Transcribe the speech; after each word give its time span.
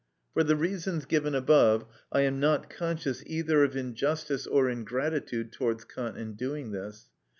For 0.33 0.43
the 0.43 0.55
reasons 0.55 1.05
given 1.05 1.35
above, 1.35 1.85
I 2.11 2.21
am 2.21 2.39
not 2.39 2.71
conscious 2.71 3.21
either 3.27 3.63
of 3.63 3.77
injustice 3.77 4.47
or 4.47 4.67
ingratitude 4.67 5.51
towards 5.51 5.83
Kant 5.85 6.17
in 6.17 6.33
doing 6.33 6.71
this. 6.71 7.09